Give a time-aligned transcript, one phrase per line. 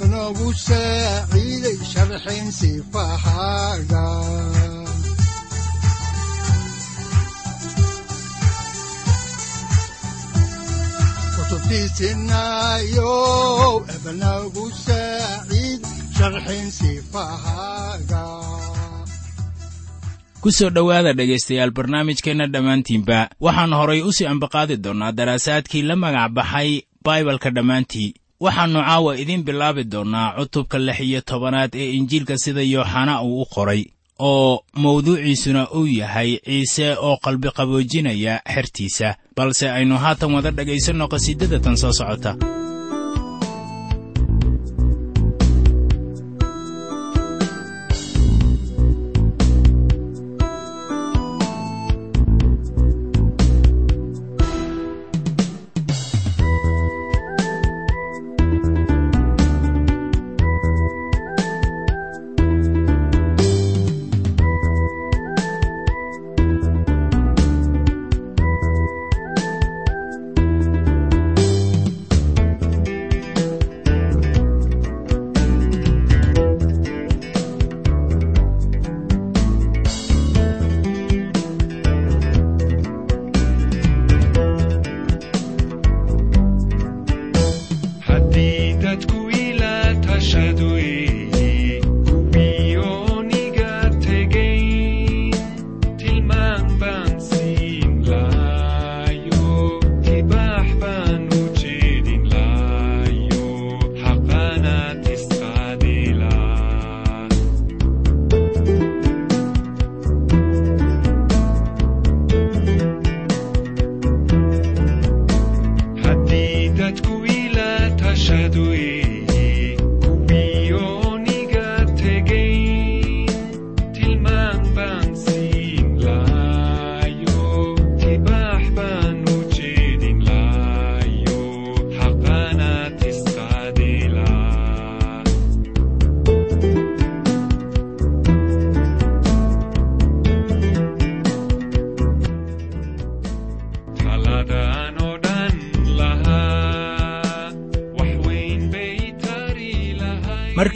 [0.00, 4.04] udanogu saaciiday sharxin sifahaaga
[12.50, 15.80] tubtiisinayow ebanagu saaciid
[16.16, 18.24] sharxin sifahaaga
[20.42, 26.32] ku soo dhowaada dhegaystayaal barnaamijkeenna dhammaantiinba waxaan horay u sii ambaqaadi doonnaa daraasaadkii la magac
[26.36, 26.70] baxay
[27.04, 33.22] baibalka dhammaantii waxaannu caawa idiin bilaabi doonnaa cutubka lix iyo tobanaad ee injiilka sida yooxana
[33.22, 33.84] uu u qoray
[34.18, 39.08] oo mawduuciisuna uu yahay ciise oo qalbiqaboojinaya xertiisa.
[39.36, 42.36] Balse aynu haatan wada dhegaysanno qhasiidada tan soo socota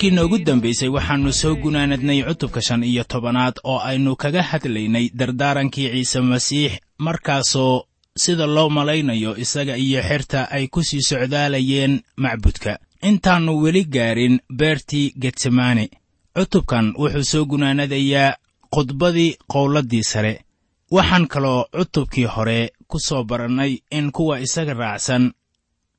[0.04, 5.88] markii noogu dambaysay waxaannu soo gunaanadnay cutubka shan iyo tobanaad oo aynu kaga hadlaynay dardaarankii
[5.90, 6.72] ciise masiix.
[6.98, 12.78] Markaasoo sida loo malaynayo isaga iyo xerta ay ku sii socdaalayeen macbudka.
[13.02, 15.88] Intaannu weli gaarin beertii getsemaane
[16.36, 18.36] cutubkan wuxuu soo gunaanadayaa
[18.74, 20.44] khudbadii qowladdii sare.
[20.90, 25.32] Waxaan kaloo cutubkii hore ku soo barannay in kuwa isaga raacsan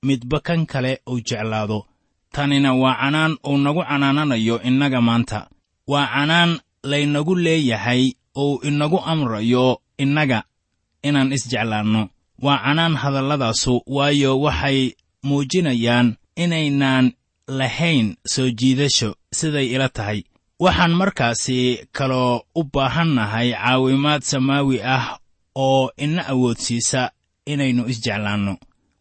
[0.04, 1.86] midba kan kale uu jeclaado
[2.36, 5.40] tanina waa canaan uu nagu canaananayo innaga maanta.
[5.92, 6.52] Waa canaan
[6.92, 8.04] laynagu leeyahay
[8.44, 9.66] uu inagu amrayo
[10.04, 10.40] innaga
[11.08, 12.02] inaan isjeclaanno
[12.46, 14.80] waa canaan hadalladaasu waayo waxay
[15.28, 16.08] muujinayaan
[16.44, 17.06] inaynaan
[17.60, 20.20] lahayn soo jiidasho siday ila tahay.
[20.60, 21.60] Waxaan markaasi
[21.98, 25.06] kaloo u baahannahay caawimaad samaawi ah
[25.56, 27.02] oo ina awoodsiisa
[27.52, 28.54] inaynu isjeclaanno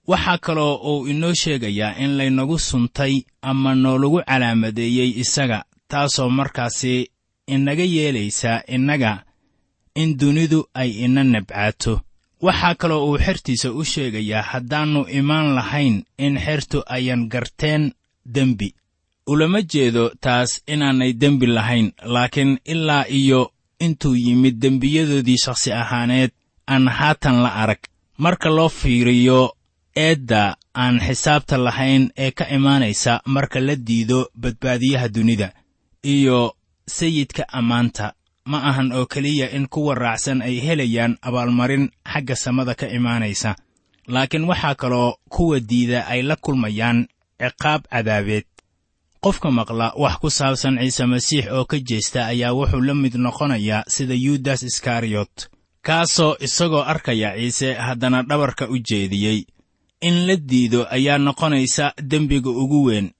[0.06, 5.58] waxaa kaloo uu inoo sheegayaa in laynagu suntay ama noolagu calaamadeeyey isaga
[5.88, 7.10] taasoo markaasi
[7.54, 9.12] inaga yeelaysa innaga
[9.94, 12.00] in dunidu ay ina nabcaato
[12.46, 17.92] waxaa kaloo uu xertiisa u sheegayaa haddaannu imaan lahayn in xertu ayan garteen
[18.34, 18.74] dembi.
[19.26, 23.40] Ulama jeedo taas inaanay dembi lahayn laakiin ilaa iyo
[23.80, 26.30] intuu yimid dembiyadoodii shakhsi ahaaneed
[26.72, 27.78] aan haatan la arag.
[28.18, 29.40] Marka loo fiiriyo
[29.96, 35.52] eedda aan xisaabta lahayn ee ka imaanaysa marka la diido badbaadiyaha dunida.
[36.04, 36.54] Iyo
[36.86, 38.12] sayidka ammaanta
[38.44, 43.56] ma ahan oo keliya in kuwa raacsan ay helayaan abaalmarin xagga samada ka imaanaysa.
[44.08, 47.06] Laakiin waxaa kaloo kuwa diida ay la kulmayaan
[47.40, 48.44] ciqaab cadaabeed.
[49.24, 53.84] Qofka maqla wax ku saabsan ciise masiix oo ka jeesta ayaa wuxuu la mid noqonayaa
[53.88, 55.48] sida yudas iskariyot
[55.82, 59.46] kaasoo isagoo arkaya ciise haddana dhabarka u jeediyey
[60.00, 63.10] in la diido ayaa noqonaysa dembiga ugu weyn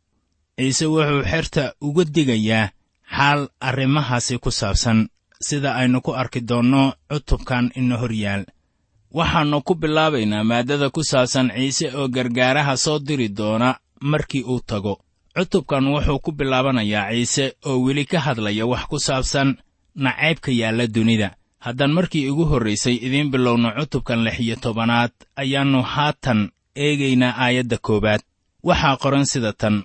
[0.58, 2.70] ciise wuxuu xerta uga digayaa
[3.16, 5.08] xaal arrimahaasi ku saabsan
[5.40, 8.44] sida aynu ku arki doonno cutubkan ina hor yaal.
[9.14, 14.94] Waxaannu ku bilaabaynaa maaddada ku saabsan ciise oo gargaaraha soo diri doona markii uu tago.
[15.36, 19.56] Cutubkan wuxuu ku bilaabanayaa ciise oo weli ka hadlaya wax ku saabsan
[19.94, 21.28] nacaybka yaalla dunida.
[21.58, 28.20] Haddaan markii ugu horraysay idiin bilowno cutubkan lix iyo tobanaad ayaannu haatan eegaynaa aayadda koowaad.
[28.68, 29.76] Waxaa qoran sida tan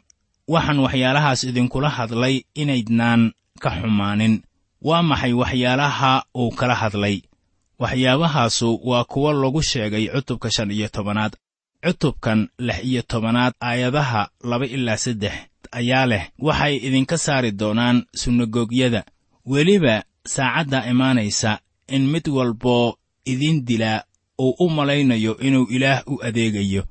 [0.47, 3.21] waxaan waxyaalahaas idinkula hadlay inaydnaan
[3.63, 4.41] ka xumaanin.
[4.87, 7.17] Waa maxay waxyaalaha uu kala hadlay?
[7.79, 11.33] Waxyaabahaasu waa kuwo lagu sheegay cutubka shan iyo tobanaad.
[11.85, 15.33] Cutubkan lix iyo tobanaad aayadaha laba ilaa saddex
[15.71, 19.03] ayaa leh waxay idinka saari doonaan sunagogyada
[19.45, 22.95] weliba saacaddaa imaanaysa in mid walboo
[23.25, 24.03] idin dilaa
[24.39, 26.83] uu u malaynayo inuu ilaah u adeegayo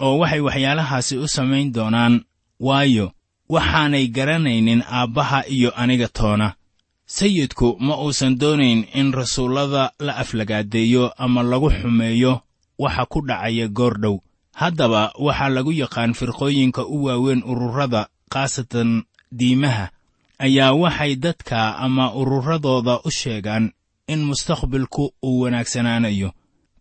[0.00, 2.24] oo waxay waxyaalahaasi u samayn doonaan.
[2.60, 3.12] Waayo
[3.48, 6.54] waxaanay garanaynin aabbaha iyo aniga toona.
[7.06, 12.40] Sayidku ma uusan doonayn in rasuullada la aflagaadeeyo ama lagu xumeeyo
[12.78, 14.16] waxa ku dhacaya goordhow
[14.54, 19.02] haddaba waxaa lagu yaqaan firqooyinka u waaweyn ururada khaasatan
[19.32, 19.90] diimaha
[20.38, 23.72] ayaa waxay dadka ama ururadooda u sheegaan
[24.08, 26.32] in mustaqbalku uu wanaagsanaanayo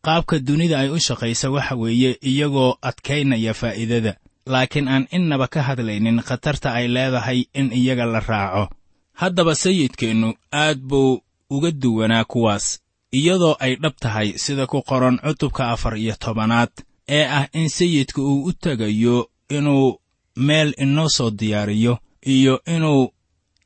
[0.05, 4.13] qaabka dunida ay u shaqaysa waxa weeye iyagoo adkaynaya faa'iidada.
[4.45, 8.69] Laakiin aan innaba ka hadlaynin khatarta ay leedahay in iyaga la raaco.
[9.13, 12.79] Haddaba sayidkeennu aad buu uga duwanaa kuwaas
[13.13, 16.71] iyadoo ay dhab tahay sida ku qoran cutubka afar iyo tobanaad
[17.09, 19.99] ee ah in sayidka uu u tegayo inuu
[20.35, 23.11] meel inoo soo diyaariyo iyo inuu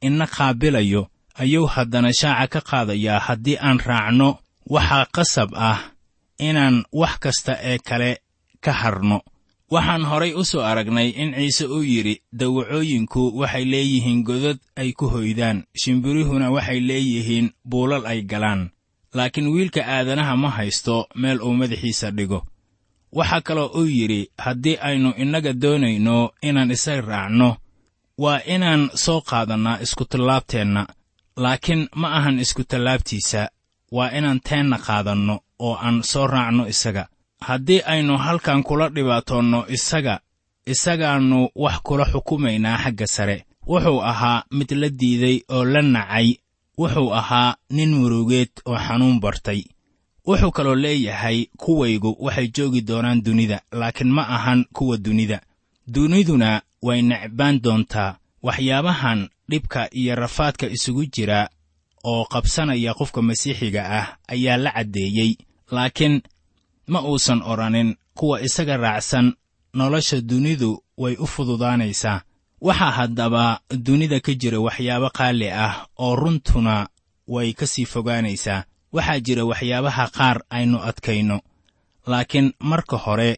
[0.01, 1.07] ina qaabilayo.
[1.35, 4.37] Ayuu haddana shaaca ka qaadayaa haddii aan raacno.
[4.69, 5.79] Waxaa qasab ah
[6.39, 8.21] inaan wax kasta ee kale
[8.61, 9.21] ka harno.
[9.71, 15.05] Waxaan horay u soo aragnay in ciise uu yidhi dawacooyinku waxay leeyihiin godad ay ku
[15.09, 18.69] hoydaan shimbirihuna waxay leeyihiin buulal ay galaan.
[19.13, 22.45] Laakiin wiilka aadanaha ma haysto meel uu madaxiisa dhigo.
[23.15, 27.57] Waxaa kaloo uu yidhi haddii aynu innaga doonayno inaan isaga raacno
[28.17, 30.87] waa inaan soo qaadannaa iskutallaabteenna
[31.37, 33.41] laakiin ma ahan iskutallaabtiisa
[33.91, 37.07] waa inaan teenna qaadanno oo aan soo raacno isaga.
[37.41, 40.19] Haddii aynu halkan kula dhibaatoonno isaga
[40.65, 43.45] isagaannu wax kula xukumaynaa xagga sare.
[43.67, 46.35] Wuxuu ahaa mid la diiday oo la nacay.
[46.77, 49.63] Wuxuu ahaa nin murugeed oo xanuun bartay.
[50.27, 55.41] Wuxuu kaloo leeyahay kuwaygu waxay joogi doonaan dunida laakiin ma ahan kuwa dunida.
[55.87, 58.15] Duniduna way necbaan doontaa.
[58.43, 61.49] Waxyaabahan dhibka iyo rafaadka isugu jira
[62.11, 65.31] oo qabsanaya qofka masiixiga ah ayaa la caddeeyey
[65.75, 66.15] laakiin
[66.91, 69.27] ma uusan odhanin kuwa isaga raacsan
[69.79, 70.69] nolosha dunidu
[71.01, 72.21] way u fududaanaysaa.
[72.67, 73.43] Waxaa haddaba
[73.87, 75.73] dunida ka jira waxyaabo qaali ah
[76.03, 76.75] oo runtuna
[77.33, 78.59] way ka sii fogaanaysaa.
[78.95, 81.37] Waxaa jira waxyaabaha qaar aynu adkayno
[82.11, 83.31] laakiin marka hore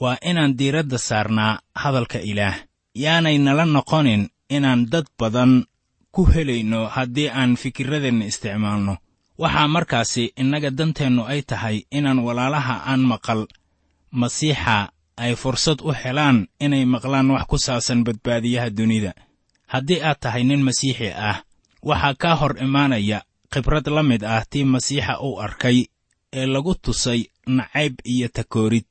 [0.00, 1.52] waa inaan diiradda saarnaa
[1.82, 2.56] hadalka ilaah.
[3.04, 4.22] Yaanay nala noqonin
[4.56, 5.52] inaan dad badan
[6.14, 8.94] ku helayno haddii aan fikirradeenna isticmaalno.
[9.42, 13.40] Waxaa markaasi innaga danteennu ay tahay inaan walaalaha aan maqal.
[14.12, 14.76] Masiixa
[15.16, 19.12] ay fursad u helaan inay maqlaan wax ku saabsan badbaadiyaha dunida.
[19.72, 21.42] Haddii aad tahay nin masiixi ah
[21.82, 25.78] waxaa kaa hor imaanaya khibrad la mid ah tii masiixa uu arkay
[26.32, 28.86] ee lagu tusay nacayb iyo takoorid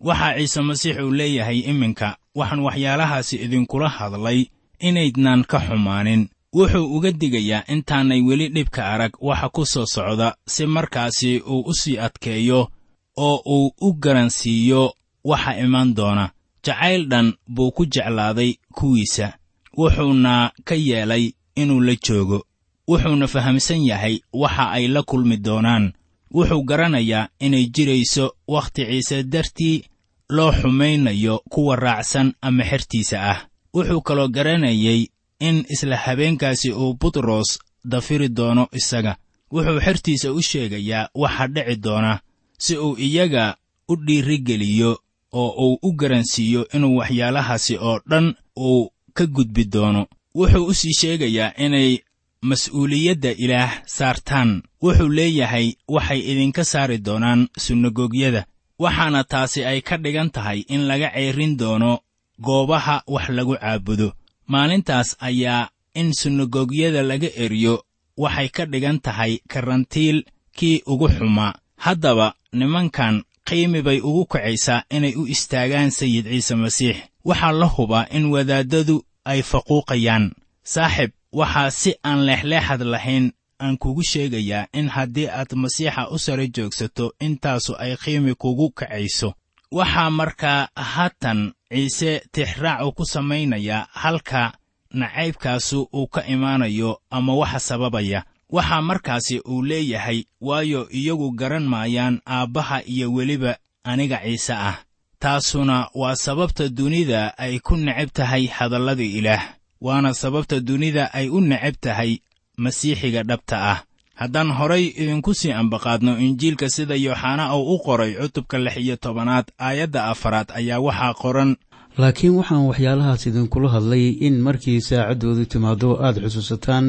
[0.00, 4.46] waxaa ciise masiix uu leeyahay iminka waxaan waxyaalahaasi idinkula hadlay
[4.88, 10.66] inaydnaan ka xumaanin wuxuu uga digayaa intaanay weli dhibka arag waxa ku soo socda si
[10.66, 12.70] markaasi uu u sii adkeeyo
[13.16, 16.30] oo uu u garansiiyo waxa imaan doona.
[16.64, 19.32] Jacayl dhan buu ku jeclaaday kuwiisa
[19.76, 22.44] wuxuuna ka yeelay inuu la joogo
[22.88, 25.92] wuxuuna fahamsan yahay waxa ay la kulmi doonaan.
[26.34, 29.84] Wuxuu garanayaa inay jirayso wakhti ciise dartii
[30.28, 33.46] loo xumaynayo kuwa raacsan ama xertiisa ah.
[33.74, 35.06] Wuxuu kaloo garanayay
[35.40, 39.16] in isla habeenkaasi uu butros dafiri doono isaga.
[39.52, 42.20] Wuxuu xertiisa u sheegayaa waxa dhici doona
[42.58, 43.56] si uu iyaga
[43.88, 44.98] u dhiirigeliyo
[45.32, 50.06] oo uu u garansiiyo inuu waxyaalahaasi oo dhan uu ka gudbi doono.
[50.34, 51.98] Wuxuu u sii sheegayaa inay
[52.42, 54.62] mas'uuliyadda ilaah saartaan.
[54.82, 58.46] Wuxuu leeyahay waxay idinka saari doonaan sunagogyada
[58.78, 61.98] waxaana taasi ay ka dhigan tahay in laga ceerin doono
[62.46, 64.12] goobaha wax lagu caabudo
[64.52, 67.84] maalintaas ayaa in sunagogyada laga eriyo
[68.16, 70.18] waxay ka dhigan tahay karantiil
[70.56, 76.96] kii ugu xumaa haddaba nimankan qiimi bay ugu kacaysaa inay u istaagaan sayid ciise masiix.
[77.24, 80.24] Waxaa la hubaa in wadaaddadu ay faquuqayaan.
[80.64, 86.46] Saaxib waxaa si aan leexleexad lahayn aan kugu sheegayaa in haddii aad masiixa u sare
[86.54, 89.34] joogsato intaasu ay qiimi kugu kacayso.
[89.72, 94.52] Waxaa markaa haatan ciise tixraacu ku samaynayaa halka
[94.90, 98.24] nacaybkaasu uu ka imaanayo ama waxa sababaya.
[98.50, 104.78] Waxaa markaasi uu leeyahay waayo iyagu garan maayaan aabbaha iyo weliba aniga ciise ah.
[105.18, 109.44] Taasuna waa sababta dunida ay ku necab tahay hadallada ilaah
[109.80, 112.18] waana sababta dunida ay u necab tahay
[112.56, 113.78] masiixiga dhabta ah
[114.20, 119.46] haddaan horay idinku sii ambaqaadno injiilka sida yooxana uu u qoray cutubka lix iyo tobanaad
[119.66, 121.50] aayadda afaraad ayaa waxaa qoran.
[121.98, 126.86] Laakiin waxaan waxyaalahaas idinkula hadlay in markii saacaddoodu timaaddo aad xusuusataan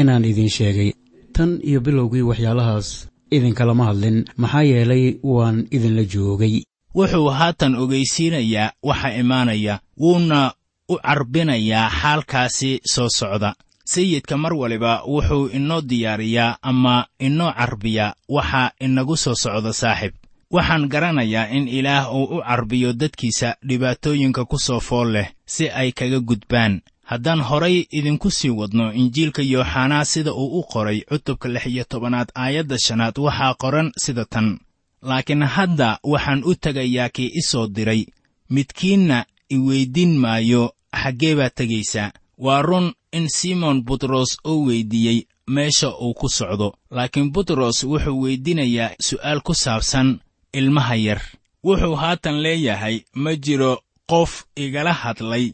[0.00, 0.90] inaan idin sheegay.
[1.36, 2.88] Tan iyo bilowgii waxyaalahaas
[3.36, 6.54] idinkalama hadlin maxaa yeelay waan idinla joogay.
[6.96, 10.40] Wuxuu haatan ogaysiinayaa waxa imaanaya wuuna
[10.88, 13.50] u carbinayaa xaalkaasi soo socda
[13.92, 20.12] sayidka mar waliba wuxuu inoo diyaariyaa ama inoo carbiyaa waxa inagu soo socda saaxib.
[20.50, 25.92] Waxaan garanayaa in ilaah uu u carbiyo dadkiisa dhibaatooyinka ku soo fool leh si ay
[25.92, 26.80] kaga gudbaan.
[27.10, 32.28] Haddaan horay idinku sii wadno injiilka yooxanaa sida uu u qoray cutubka lix iyo tobanaad
[32.34, 34.58] aayadda shanaad waxaa qoran sida tan.
[35.02, 38.02] Laakiin hadda waxaan u tegayaa kii i soo diray
[38.50, 40.62] midkiinna i weyddiin maayo
[41.02, 42.12] xaggee baad tegaysaa
[42.44, 45.18] waa run in simon butros uu weyddiiyey
[45.54, 50.08] meesha uu ku socdo laakiin butros wuxuu weyddiinayaa su'aal ku saabsan
[50.58, 51.20] ilmaha yar.
[51.66, 53.72] Wuxuu haatan leeyahay ma jiro
[54.10, 54.32] qof
[54.64, 55.44] igala hadlay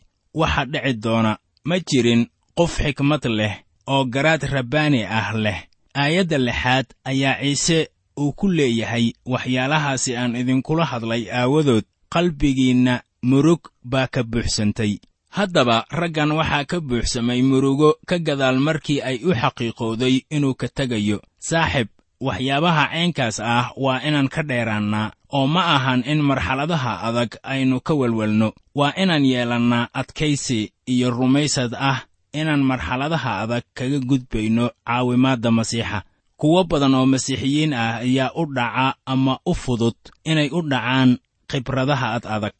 [0.41, 1.33] waxa dhici doona
[1.69, 2.23] ma jirin
[2.59, 3.55] qof xikmad leh
[3.93, 5.59] oo garaad rabbaani ah leh.
[6.01, 7.79] Aayadda lixaad ayaa ciise
[8.21, 14.93] uu ku leeyahay waxyaalahaasi aan idinkula hadlay aawadood qalbigiinna murug baa ka buuxsantay
[15.31, 21.19] haddaba raggan waxaa ka buuxsamay murugo ka gadaal markii ay u xaqiiqowday inuu ka tegayo
[21.49, 21.89] saaxib
[22.21, 27.93] waxyaabaha caynkaas ah waa inaan ka dheeraannaa oo ma ahan in marxaladaha adag aynu ka
[27.95, 28.49] welwelno.
[28.79, 31.99] Waa inaan yeelannaa adkaysi iyo rumaysad ah
[32.33, 35.99] inaan marxaladaha adag kaga gudbayno caawimaadda masiixa.
[36.41, 41.19] Kuwo badan oo masiixiyiin ah ayaa u dhaca ama u fudud inay u dhacaan
[41.51, 42.57] khibradaha ad adag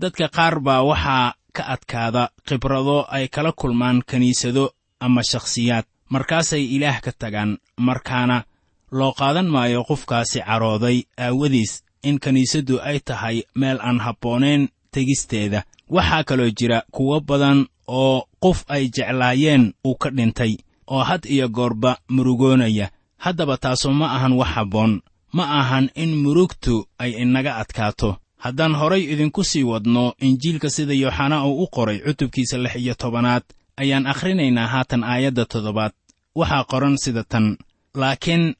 [0.00, 4.64] dadka qaar baa waxaa ka adkaada khibrado ay kala kulmaan kiniisado
[5.04, 5.84] ama shakhsiyaad.
[6.12, 7.52] Markaasay ilaah ka tagaan
[7.86, 8.36] markaana
[8.98, 11.72] loo qaadan maayo qofkaasi carooday aawadiis
[12.08, 14.62] in kiniisaddu ay tahay meel aan habboonayn
[14.94, 15.60] tegisteeda.
[15.94, 20.52] Waxaa kaloo jira kuwo badan oo qof ay jeclaayeen uu ka dhintay
[20.86, 22.86] oo had iyo goorba murugoonaya.
[23.24, 24.92] Haddaba taasu ma ahan wax habboon
[25.32, 28.10] ma ahan in murugtu ay inaga adkaato
[28.44, 33.42] haddaan horay idinku sii wadno injiilka sida yooxanaa uu u qoray cutubkiisa lix iyo tobanaad
[33.76, 35.92] ayaan akhrinaynaa haatan aayadda toddobaad.
[36.38, 37.56] Waxaa qoran sida tan
[37.94, 38.54] laakiin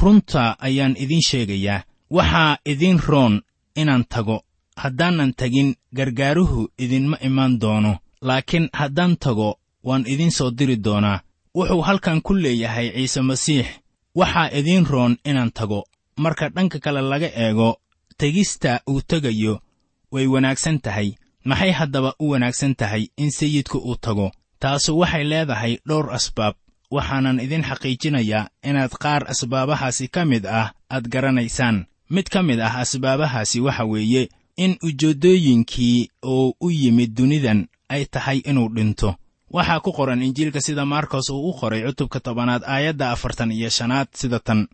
[0.00, 1.82] runta ayaan idiin sheegayaa.
[2.10, 3.42] Waxaa idiin roon
[3.76, 4.42] inaan tago.
[4.76, 7.96] Haddaanan tegin gargaaruhu idinma imaan doono.
[8.22, 11.20] Laakiin haddaan tago waan idiin soo diri doonaa.
[11.56, 13.66] Wuxuu halkan ku leeyahay ciise masiix
[14.14, 15.84] waxaa idiin roon inaan tago.
[16.16, 17.76] Marka dhanka kale laga eego
[18.20, 19.54] tegista uu tegayo
[20.12, 21.08] way wanaagsan tahay.
[21.44, 24.28] Maxay haddaba u wanaagsan tahay in sayidku uu tago?
[24.62, 26.54] Taasu waxay leedahay dhowr asbaab.
[26.90, 31.76] Waxaanan idin xaqiijinayaa inaad qaar asbaabahaasi ka mid ah aad garanaysaan.
[32.14, 34.22] Mid ka mid ah asbaabahaasi waxa weeye
[34.64, 39.14] in ujeeddooyinkii oo u yimid dunidan ay tahay inuu dhinto.
[39.50, 44.08] Waxaa ku qoran injiilka sida maarkos uu u qoray cutubka tobanaad aayadda afartan iyo shanaad
[44.14, 44.68] sida tan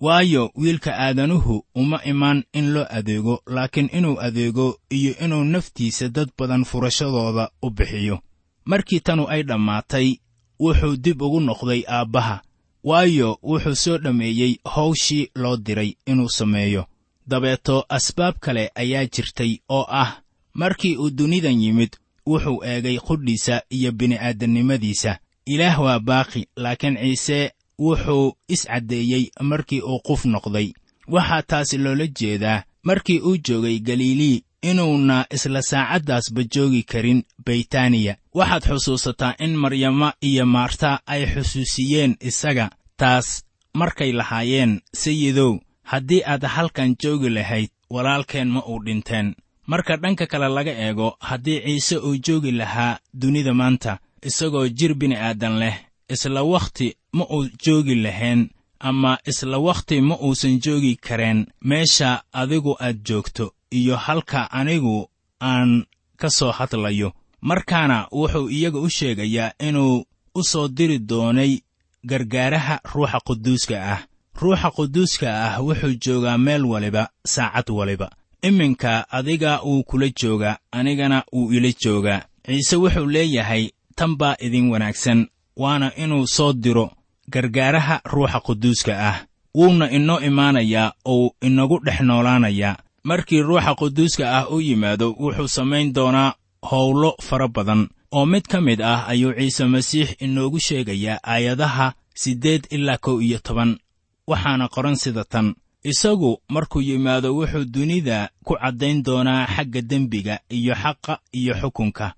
[0.00, 6.28] waayo wiilka aadanuhu uma imaan in loo adeego laakiin inuu adeego iyo inuu naftiisa dad
[6.38, 8.18] badan furashadooda u bixiyo.
[8.64, 10.16] Markii tanu ay dhammaatay
[10.60, 12.42] wuxuu dib ugu noqday aabbaha
[12.84, 16.84] waayo wuxuu soo dhammeeyey hawshii loo diray inuu sameeyo.
[17.26, 20.20] Dabeeto asbaab kale ayaa jirtay oo ah
[20.54, 21.96] markii uu dunidan yimid
[22.26, 30.24] wuxuu eegay qudhiisa iyo bini'aadannimadiisa ilaah waa baaqi laakiin ciise wuxuu iscaddeeyey markii uu quf
[30.24, 30.72] noqday.
[31.08, 38.62] Waxaa taasi loola jeedaa markii uu joogay galilii inuuna isla saacaddaasba joogi karin beytaniya waxaad
[38.68, 46.96] xusuusataa in maryama iyo maarta ay xusuusiyeen isaga taas markay lahaayeen sayidow haddii aad halkan
[47.02, 49.34] joogi lahayd walaalkeen ma uu dhinteen.
[49.66, 55.58] Marka dhanka kale laga eego haddii ciise uu joogi lahaa dunida maanta isagoo jir bini'aadan
[55.58, 55.76] leh
[56.08, 62.76] isla wakhti ma uu joogi lahayn ama isla wakhti ma uusan joogi kareen meesha adigu
[62.80, 65.08] aad joogto iyo halka anigu
[65.42, 65.84] aan
[66.16, 67.12] ka soo hadlayo.
[67.40, 71.60] Markaana wuxuu iyaga u sheegayaa inuu u soo diri doonay
[72.04, 74.00] gargaaraha ruuxa quduuska ah.
[74.40, 78.10] Ruuxa quduuska ah wuxuu joogaa meel waliba saacad waliba.
[78.42, 82.22] Iminka adiga wuu kula joogaa anigana wuu ila joogaa.
[82.46, 86.90] Ciise wuxuu leeyahay tan baa idin wanaagsan waana inuu soo diro
[87.30, 89.16] gargaaraha ruuxa quduuska ah.
[89.54, 95.92] Wuuna inoo imaanayaa ou inagu dhex noolaanayaa markii ruuxa quduuska ah u yimaado wuxuu samayn
[95.92, 96.34] doonaa
[96.70, 97.88] howlo fara badan.
[98.12, 103.38] Oo mid ka mid ah ayuu ciise masiix inoogu sheegayaa aayadaha siddeed ilaa kow iyo
[103.38, 103.78] toban.
[104.26, 105.54] Waxaana qoran sida tan.
[105.84, 112.14] Isagu markuu yimaado wuxuu dunida ku caddayn doonaa xagga dembiga iyo xaqa iyo xukunka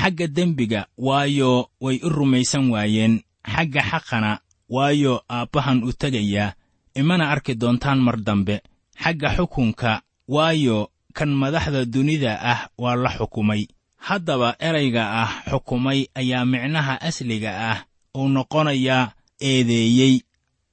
[0.00, 3.14] xagga dembiga waayo way u rumaysan waayeen.
[3.54, 4.32] Xagga xaqana
[4.68, 6.54] waayo aabbahan u tegayaa
[6.94, 8.56] imana arki doontaan mar dambe.
[9.02, 13.62] Xagga xukunka waayo kan madaxda dunida ah waa la xukumay.
[14.06, 17.78] Haddaba erayga ah xukumay ayaa micnaha asliga ah
[18.18, 20.14] uu noqonayaa eedeeyey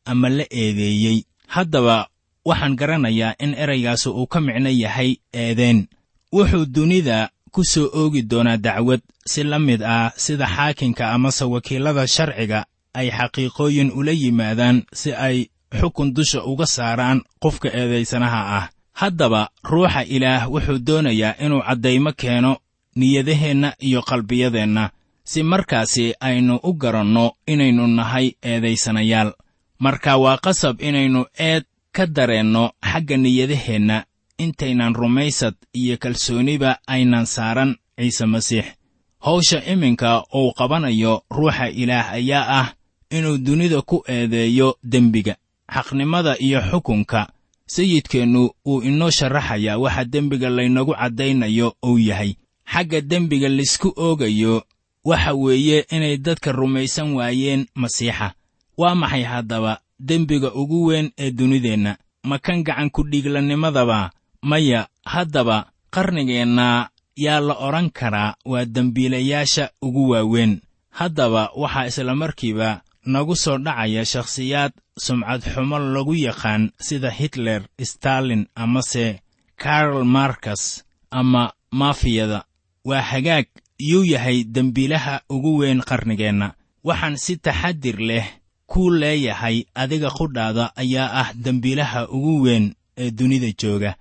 [0.05, 1.17] ama la eedeeyey.
[1.47, 2.07] Haddaba
[2.45, 5.87] waxaan garanayaa in eraygaasi uu ka micno yahay eedeen.
[6.33, 12.03] Wuxuu dunida ku soo oogi doonaa dacwad si la mid ah sida xaakinka amase wakiillada
[12.15, 12.59] sharciga
[12.99, 15.37] ay xaqiiqooyin ula yimaadaan si ay
[15.79, 18.65] xukun dusha uga saaraan qofka eedaysanaha ah.
[18.95, 22.51] Haddaba ruuxa ilaah wuxuu doonayaa inuu caddaymo keeno
[22.95, 24.83] niyadaheenna iyo qalbiyadeenna
[25.23, 29.31] si markaasi aynu u garanno inaynu nahay eedaysanayaal.
[29.79, 31.63] Marka waa qasab inaynu eed
[31.95, 33.97] ka dareenno xagga niyadaheenna
[34.37, 38.65] intaynan rumaysad iyo kalsooniba aynan saaran ciise masiix.
[39.19, 42.73] Hawsha iminka uu qabanayo ruuxa ilaah ayaa ah
[43.09, 45.35] inuu dunida ku eedeeyo dembiga
[45.73, 47.29] xaqnimada iyo xukunka.
[47.67, 52.35] Sayidkeennu wuu inoo sharaxayaa waxa dembiga laynagu caddaynayo uu yahay.
[52.73, 54.63] Xagga dembiga laysku oogayo
[55.03, 58.33] waxa weeye inay dadka rumaysan waayeen masiixa.
[58.77, 61.97] Waa maxay haddaba dembiga ugu weyn ee dunideenna?
[62.23, 64.11] Ma kan gacan ku-dhiiglannimadaba
[64.49, 64.81] maya
[65.13, 65.57] haddaba
[65.93, 66.89] qarnigeenna
[67.25, 70.53] yaa la odhan karaa waa dembiilayaasha ugu waaweyn.
[70.99, 72.69] Haddaba waxaa isla markiiba
[73.05, 74.71] nagu soo dhacaya shakhsiyaad
[75.05, 79.19] sumcad xumo lagu yaqaan sida hitler stalin amase
[79.63, 82.39] karl markas ama mafiyada.
[82.85, 83.45] Waa hagaag
[83.79, 86.47] yuu yahay dembiilaha ugu weyn qarnigeenna.
[86.83, 88.25] Waxaan si taxadir leh
[88.67, 92.65] kuu leeyahay adiga qudhaada ayaa ah dembiilaha ugu weyn
[92.97, 93.95] ee dunida jooga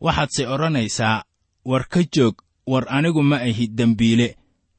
[0.00, 1.24] waxaadse odhanaysaa
[1.64, 2.34] war ka joog
[2.66, 4.36] war anigu ma ahi dembiile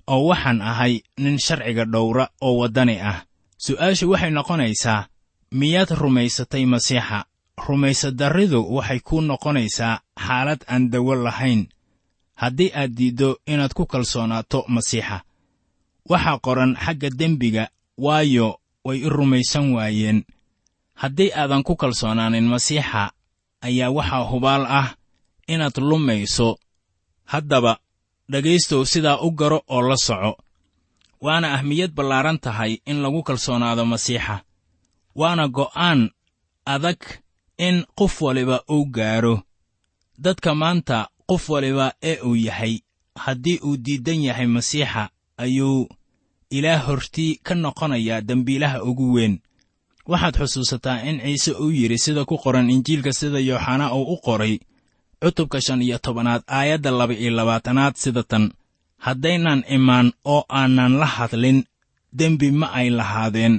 [0.08, 3.24] oo waxaan ahay nin sharciga dhowra oo waddani ah.
[3.58, 5.08] Su'aashu waxay noqonaysaa
[5.52, 7.26] miyaad rumaysatay masiixa?
[7.68, 11.68] Rumaysadarridu waxay kuu noqonaysaa xaalad aan dawo lahayn.
[12.36, 15.24] Haddii aad diiddo inaad ku kalsoonaato masiixa
[16.10, 20.24] waxaa qoran xagga dembiga waayo way i rumaysan waayeen.
[20.94, 23.12] Haddii aadan ku kalsoonaanin masiixa
[23.62, 24.94] ayaa waxaa hubaal ah
[25.48, 26.58] inaad lumayso.
[27.26, 27.78] Haddaba
[28.32, 30.38] dhegaystow sidaa u garo oo la soco.
[31.22, 34.36] Waana ahmiyad ballaaran tahay in lagu kalsoonaado masiixa.
[35.16, 36.10] Waana go'aan
[36.66, 37.02] adag
[37.58, 39.36] in qof waliba uu gaadho
[40.18, 40.98] dadka maanta
[41.30, 42.80] qof waliba ee uu yahay
[43.16, 45.88] haddii uu diidan yahay masiixa ayuu
[46.50, 49.40] ilaah hortii ka noqonayaa dembiilaha ugu weyn.
[50.08, 54.60] Waxaad xusuusataa in ciise uu yidhi sida ku qoran injiilka sida yooxanaa uu u qoray
[55.24, 58.52] cutubka shan iyo tobanaad aayadda laba iyo labaatanaad sida tan.
[59.06, 61.64] Haddaynan imaan oo aanan la hadlin
[62.20, 63.56] dembi ma ay lahaadeen.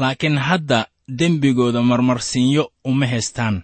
[0.00, 0.86] Laakiin hadda
[1.18, 3.62] dembigooda marmarsiinyo uma haystaan.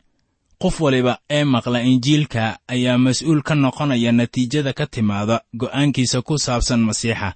[0.62, 6.80] Qof waliba ee maqla injiilka ayaa mas'uul ka noqonaya natiijada ka timaada go'aankiisa ku saabsan
[6.88, 7.34] masiixa.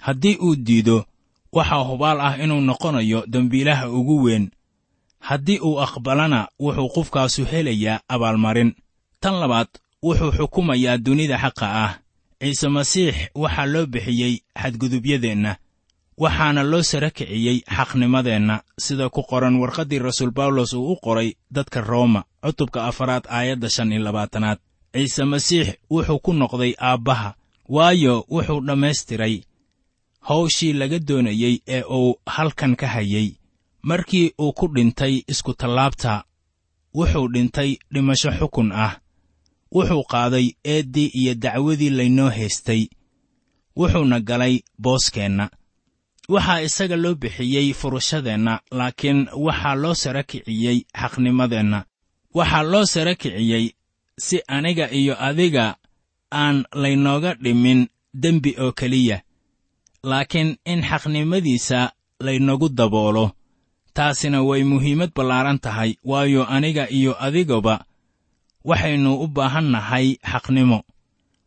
[0.00, 1.04] Haddii uu diido
[1.52, 4.50] waxaa hubaal ah inuu noqonayo dembiilaha ugu weyn.
[5.28, 8.70] Haddii uu aqbalana wuxuu qofkaasu helayaa abaalmarin
[9.20, 9.68] tan labaad
[10.02, 11.92] wuxuu xukumayaa dunida xaqa ah.
[12.40, 15.56] Ciise masiix waxaa loo bixiyey xadgudubyadeenna
[16.22, 18.62] waxaana loo sara kiciyey xaqnimadeenna.
[18.78, 23.92] Sida ku qoran warqaddii rasuul bawlos uu u qoray dadka rooma cutubka afaraad aayadda shan
[23.92, 24.58] iyo labaatanaad.
[24.94, 27.34] Ciise masiix wuxuu ku noqday aabbaha
[27.68, 29.42] waayo wuxuu dhammaystiray
[30.20, 33.36] hawshii laga doonayey ee uu halkan ka hayey
[33.82, 36.24] markii uu ku dhintay iskutallaabta
[36.94, 38.99] wuxuu dhintay dhimasho xukun ah
[39.74, 42.86] wuxuu qaaday eeddii iyo dacwadii laynoo haystay.
[43.76, 45.50] Wuxuuna galay booskeenna.
[46.28, 51.84] Waxaa isaga loo bixiyey furashadeenna laakiin waxaa loo sara kiciyey xaqnimadeenna.
[52.34, 53.70] Waxaa loo sara kiciyey
[54.18, 55.76] si aniga iyo adiga
[56.32, 57.88] aan laynooga dhimin
[58.22, 59.18] dembi oo keliya
[60.02, 63.30] laakiin in xaqnimadiisa laynagu daboolo.
[63.94, 67.84] Taasina way muhiimad ballaaran tahay waayo aniga iyo adigaba
[68.64, 70.82] waxaynu u baahan nahay xaqnimo.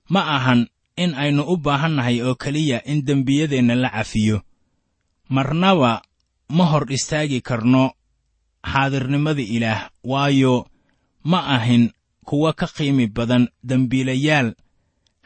[0.10, 4.42] Ma ahan in aynu u baahan nahay oo keliya in dembiyadeenna la cafiyo.
[5.30, 6.02] Marnaba
[6.50, 7.92] ma hor istaagi karno
[8.72, 10.68] xaadirnimada ilaah waayo
[11.24, 11.92] ma ahin
[12.28, 14.56] kuwa ka qiimi badan dembiilayaal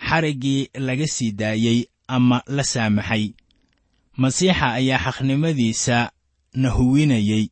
[0.08, 3.34] xariggii laga sii daayey ama la saamaxay.
[4.18, 6.12] Masiixa ayaa xaqnimadiisa
[6.54, 7.50] na huwinayey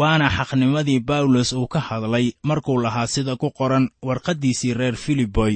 [0.00, 5.54] waana xaqnimadii bawlos uu ka hadlay markuu lahaa sida ku qoran warqaddiisii reer filiboy.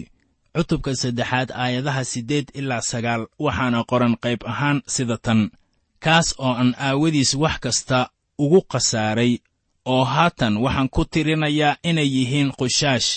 [0.56, 5.50] Cutubka saddexaad aayadaha siddeed ilaa sagaal waxaana qoran qayb ahaan sida tan.
[6.04, 7.98] Kaas oo aan aawadiis wax kasta
[8.38, 9.32] ugu khasaaray
[9.84, 13.08] oo haatan waxaan ku tirinayaa inay yihiin qushaash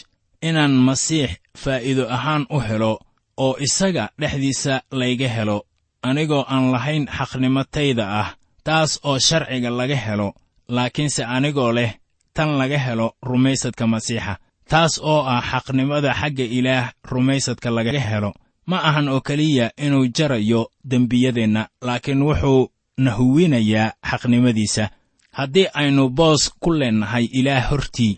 [0.41, 1.31] inaan masiix
[1.63, 2.93] faa'iido ahaan u helo
[3.37, 5.57] oo isaga dhexdiisa layga helo
[6.01, 8.29] anigoo aan lahayn xaqnimatayda ah
[8.63, 10.29] taas oo sharciga laga helo
[10.75, 11.91] laakiinse anigoo leh
[12.33, 14.33] tan laga helo rumaysadka masiixa.
[14.69, 18.31] Taas oo ah xaqnimada xagga ilaah rumaysadka laga helo.
[18.69, 24.89] Ma ahan oo keliya inuu jarayo dembiyadeenna laakiin wuxuu na huwinayaa xaqnimadiisa.
[25.37, 28.17] Haddii aynu boos ku leennahay ilaah hortii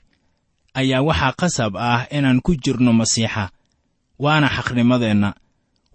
[0.74, 3.50] ayaa waxaa qasab ah inaan ku jirno masiixa.
[4.20, 5.30] Waana xaqnimadeenna.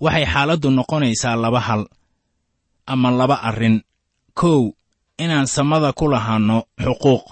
[0.00, 1.82] Waxay xaaladdu noqonaysaa laba hal
[2.86, 3.82] ama laba arrin.
[4.34, 4.72] Kow
[5.18, 7.24] inaan samada ku lahaanno xuquuq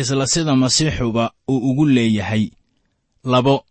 [0.00, 2.50] isla sida masiixuba uu ugu leeyahay.
[3.24, 3.64] Labo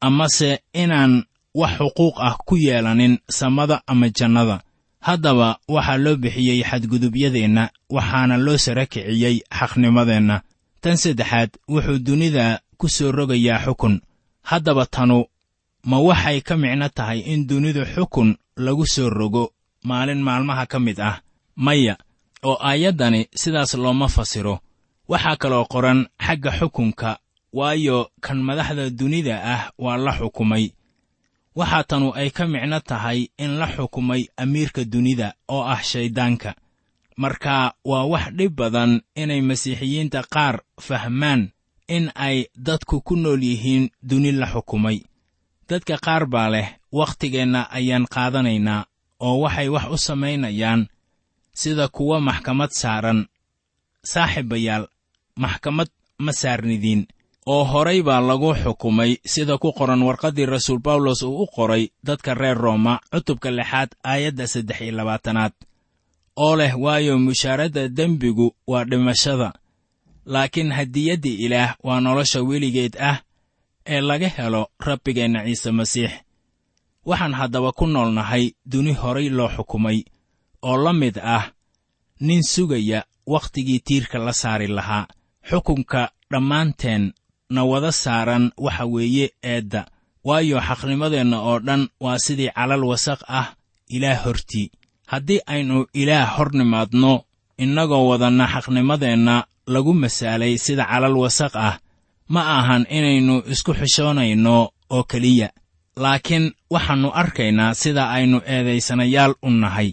[0.00, 0.50] amase
[0.82, 4.62] inaan wax xuquuq ah ku yeelanin samada ama jannada.
[5.06, 7.64] Haddaba waxaa loo bixiyey xadgudubyadeenna
[7.96, 10.36] waxaana loo sara kiciyey xaqnimadeenna.
[10.82, 13.94] Tan saddexaad wuxuu dunida ku soo rogayaa xukun.
[14.42, 15.24] Haddaba tanu
[15.84, 18.28] ma waxay ka micno tahay in dunidu xukun
[18.64, 19.44] lagu soo rogo
[19.88, 21.20] maalin maalmaha ka mid ah?
[21.56, 21.96] Maya
[22.48, 24.54] oo aayaddani sidaas looma fasiro.
[25.10, 27.10] Waxaa kaloo qoran xagga xukunka
[27.58, 30.64] waayo kan madaxda dunida ah waa la xukumay.
[31.58, 36.50] Waxaa tanu ay ka micno tahay in la xukumay amiirka dunida oo ah shayddaanka
[37.22, 37.54] marka
[37.90, 40.54] waa wax dhib badan inay masiixiyiinta qaar
[40.86, 41.42] fahmaan
[41.96, 44.98] in ay dadku ku nool yihiin duni la xukumay.
[45.68, 48.82] Dadka qaar baa leh wakhtigeenna ayaan qaadanaynaa
[49.26, 50.80] oo waxay wax u samaynayaan
[51.60, 53.20] sida kuwa maxkamad saaran.
[54.12, 54.84] Saaxiibayaal
[55.42, 55.88] maxkamad
[56.24, 57.02] ma saarnidiin
[57.52, 62.34] oo horay baa lagu xukumay sida ku qoran warqaddii rasuul bawlos uu u qoray dadka
[62.40, 65.52] reer rooma cutubka lixaad aayadda saddex iyo labaatanaad.
[66.44, 69.48] Oo leh waayo mushaaradda dembigu waa dhimashada
[70.32, 73.18] laakiin hadiyaddii ilaah waa nolosha weligeed ah
[73.86, 76.12] ee laga helo rabbigeenna ciise masiix.
[77.06, 79.98] Waxaan haddaba ku noolnahay duni horay loo xukumay
[80.68, 81.44] oo la mid ah
[82.26, 83.00] nin sugaya
[83.32, 85.06] wakhtigii tiirka la saari lahaa.
[85.48, 87.04] Xukunka dhammaanteen
[87.54, 89.82] na wada saaran waxa weeye eedda.
[90.26, 93.48] Waayo xaqnimadeenna oo dhan waa sidii calal wasaq ah
[93.94, 94.66] ilaah hortii
[95.12, 97.12] haddii aynu ilaah hor nimaadno
[97.62, 99.34] innagoo wadanna xaqnimadeenna
[99.74, 101.74] lagu masaalay sida calal wasaq ah
[102.32, 104.56] ma ahan inaynu isku xishoonayno
[104.96, 105.48] oo keliya.
[106.02, 109.88] Laakiin waxaannu arkaynaa sida aynu eedaysanayaal u nahay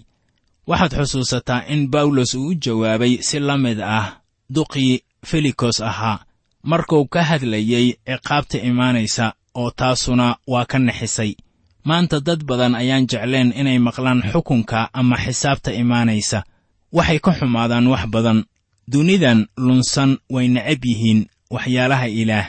[0.66, 4.20] waxaad xusuusataa in bawlos uu u jawaabay si la mid ah
[4.54, 6.24] duqii felikos ahaa.
[6.62, 11.32] Markuu ka hadlayey ciqaabta imaanaysa oo taasuna waa ka nixisay
[11.84, 16.38] maanta dad badan ayaan jecleen inay maqlaan xukunka ama xisaabta imaanaysa.
[16.96, 18.44] Waxay ka xumaadaan wax badan.
[18.92, 22.46] Dunidan lunsan way necab yihiin waxyaalaha ilaah.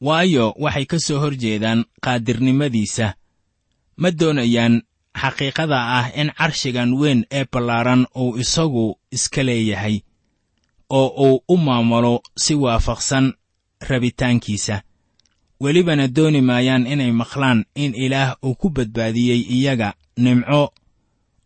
[0.00, 3.14] Waayo waxay ka soo hor jeedaan qaadirnimadiisa.
[4.00, 4.82] Ma doonayaan
[5.22, 9.96] xaqiiqada ah in carshigan weyn ee ballaaran uu isagu iska leeyahay
[10.90, 13.26] oo uu u maamulo si waafaqsan
[13.88, 14.82] rabitaankiisa.
[15.60, 20.62] Welibana dooni maayaan inay maqlaan in ilaah uu ku badbaadiyey iyaga nimco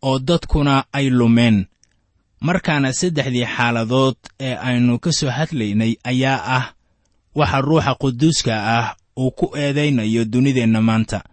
[0.01, 1.65] oo dadkuna ay lumeen.
[2.41, 6.65] Markaana saddexdii xaaladood ee aynu ka soo hadlaynay ayaa ah
[7.35, 11.23] waxa ruuxa quduuska ah uu ku eedaynayo dunideenna maanta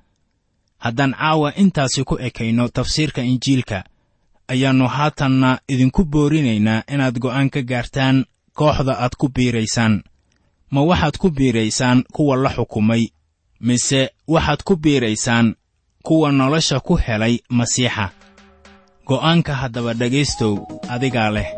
[0.84, 3.78] haddaan caawa intaasi ku ekayno tafsiirka injiilka
[4.52, 8.16] ayaannu haatanna idinku boorinaynaa inaad go'aan ka gaartaan
[8.58, 9.94] kooxda aad ku biiraysaan.
[10.72, 13.04] Ma waxaad ku biiraysaan kuwa la xukumay
[13.60, 15.46] mise waxaad ku biiraysaan
[16.06, 18.06] kuwa nolosha ku helay masiixa?
[19.06, 20.54] Go'aanka haddaba dhegaystow
[20.88, 21.48] adigaa leh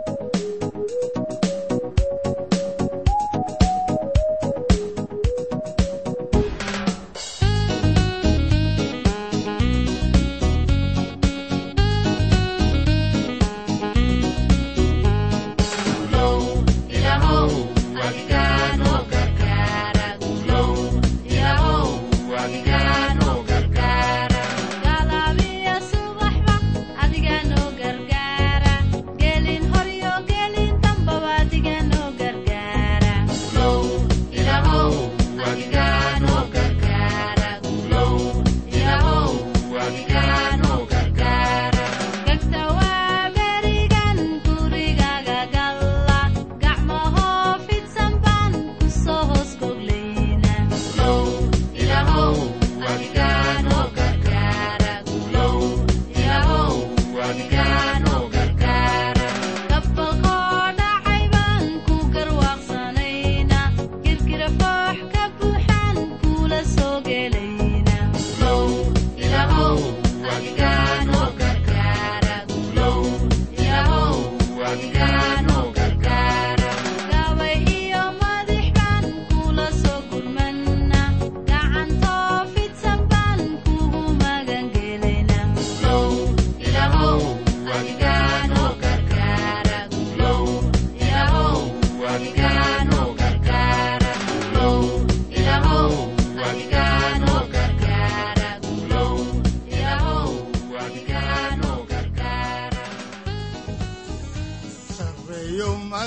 [34.53, 35.92] Idaho, I got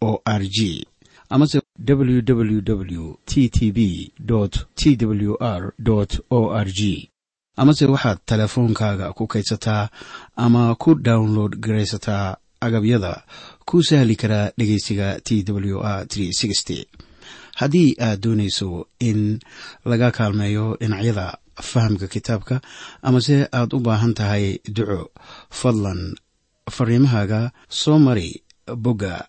[0.00, 0.86] o r g.
[1.28, 4.12] Amase www t t b
[4.74, 5.74] t w r
[6.30, 7.10] o r g.
[7.56, 9.88] Amase waxaad teleefoonkaaga ku kaydsataa
[10.36, 13.22] ama ku download garaysataa agabyada
[13.64, 16.06] ku sahli karaa dhegeysiga t w r
[17.60, 19.38] haddii aad doonayso in
[19.84, 21.38] laga kaalmeeyo dhinacyada
[21.70, 22.60] fahamka kitaabka
[23.02, 25.10] amase aad u baahan tahay duco
[25.50, 26.14] fadlan
[26.70, 28.42] fariimahaaga soo mari
[28.84, 29.28] bogga